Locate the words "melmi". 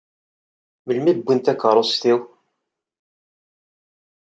0.85-1.11